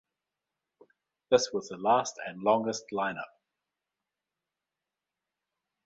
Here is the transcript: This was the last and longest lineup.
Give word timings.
This 1.29 1.51
was 1.53 1.69
the 1.69 1.77
last 1.77 2.15
and 2.25 2.41
longest 2.41 2.85
lineup. 2.91 3.21